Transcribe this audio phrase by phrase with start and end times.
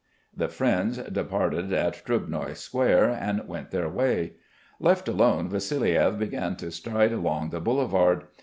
[0.35, 4.33] The friends parted at Trubnoi Square and went their way.
[4.79, 8.23] Left alone, Vassiliev began to stride along the boulevard.